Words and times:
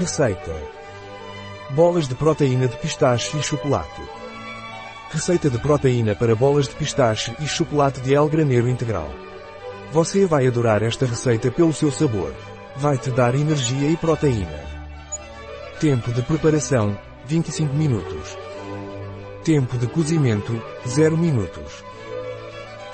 Receita. 0.00 0.56
Bolas 1.72 2.08
de 2.08 2.14
proteína 2.14 2.66
de 2.66 2.74
pistache 2.78 3.36
e 3.36 3.42
chocolate. 3.42 4.00
Receita 5.10 5.50
de 5.50 5.58
proteína 5.58 6.14
para 6.14 6.34
bolas 6.34 6.66
de 6.66 6.74
pistache 6.74 7.36
e 7.38 7.46
chocolate 7.46 8.00
de 8.00 8.14
El 8.14 8.26
Graneiro 8.30 8.66
integral. 8.66 9.10
Você 9.92 10.24
vai 10.24 10.46
adorar 10.46 10.82
esta 10.82 11.04
receita 11.04 11.50
pelo 11.50 11.74
seu 11.74 11.92
sabor. 11.92 12.34
Vai 12.76 12.96
te 12.96 13.10
dar 13.10 13.34
energia 13.34 13.90
e 13.90 13.96
proteína. 13.98 14.64
Tempo 15.78 16.10
de 16.14 16.22
preparação, 16.22 16.98
25 17.26 17.74
minutos. 17.74 18.38
Tempo 19.44 19.76
de 19.76 19.86
cozimento, 19.86 20.62
0 20.88 21.14
minutos. 21.18 21.84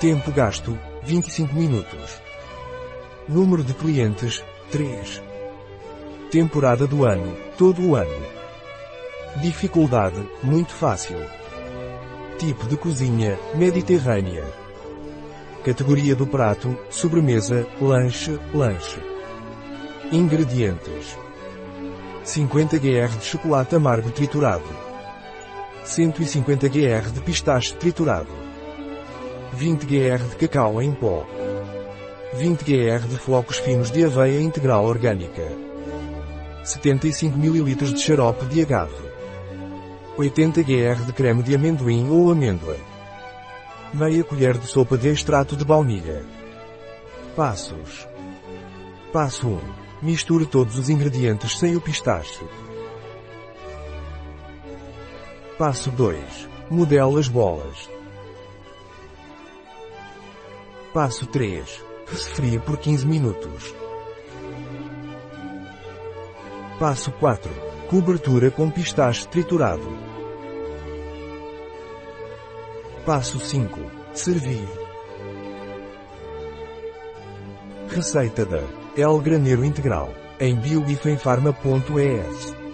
Tempo 0.01 0.29
gasto, 0.33 0.77
25 1.03 1.55
minutos. 1.55 2.21
Número 3.29 3.63
de 3.63 3.73
clientes, 3.73 4.43
3. 4.71 5.36
Temporada 6.31 6.85
do 6.85 7.05
ano, 7.05 7.37
todo 7.57 7.81
o 7.81 7.95
ano. 7.95 8.27
Dificuldade, 9.37 10.21
muito 10.43 10.73
fácil. 10.73 11.15
Tipo 12.37 12.67
de 12.67 12.75
cozinha, 12.75 13.39
mediterrânea. 13.55 14.43
Categoria 15.63 16.17
do 16.17 16.27
prato, 16.27 16.77
sobremesa, 16.89 17.65
lanche, 17.79 18.37
lanche. 18.53 18.99
Ingredientes. 20.11 21.17
50 22.25 22.77
gr 22.77 23.07
de 23.07 23.23
chocolate 23.23 23.77
amargo 23.77 24.11
triturado. 24.11 24.67
150 25.85 26.67
gr 26.67 27.09
de 27.09 27.21
pistache 27.21 27.73
triturado. 27.75 28.33
20 29.53 29.85
gr 29.85 30.17
de 30.17 30.35
cacau 30.35 30.81
em 30.81 30.91
pó. 30.91 31.25
20 32.33 32.65
gr 32.65 32.99
de 33.07 33.17
flocos 33.17 33.59
finos 33.59 33.89
de 33.89 34.03
aveia 34.03 34.41
integral 34.41 34.83
orgânica. 34.83 35.67
75 36.67 37.37
ml 37.37 37.75
de 37.75 37.97
xarope 37.97 38.45
de 38.47 38.61
agave. 38.61 38.93
80 40.17 40.61
gr 40.63 41.05
de 41.05 41.13
creme 41.13 41.41
de 41.41 41.55
amendoim 41.55 42.09
ou 42.09 42.29
amêndoa. 42.29 42.75
Meia 43.93 44.21
colher 44.21 44.57
de 44.57 44.67
sopa 44.67 44.97
de 44.97 45.07
extrato 45.07 45.55
de 45.55 45.63
baunilha. 45.63 46.25
Passos. 47.37 48.05
Passo 49.13 49.47
1. 49.47 49.59
Misture 50.01 50.45
todos 50.45 50.77
os 50.77 50.89
ingredientes 50.89 51.57
sem 51.57 51.73
o 51.77 51.79
pistache. 51.79 52.45
Passo 55.57 55.89
2. 55.89 56.49
Modele 56.69 57.17
as 57.17 57.29
bolas. 57.29 57.89
Passo 60.93 61.25
3. 61.27 61.81
Resfrie 62.11 62.59
por 62.59 62.75
15 62.75 63.05
minutos. 63.07 63.86
Passo 66.79 67.11
4. 67.13 67.49
Cobertura 67.89 68.51
com 68.51 68.69
pistache 68.69 69.27
triturado. 69.27 69.97
Passo 73.03 73.39
5. 73.39 73.79
Servir. 74.13 74.69
Receita 77.87 78.45
da 78.45 78.61
El 78.95 79.19
Graneiro 79.23 79.65
Integral. 79.65 80.13
Em 80.39 80.55
biobifenfarma.es 80.55 82.66